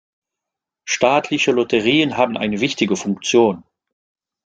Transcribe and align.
Staatliche 0.83 1.51
Lotterien 1.51 2.17
haben 2.17 2.35
eine 2.35 2.59
wichtige 2.59 2.95
Funktion. 2.95 3.61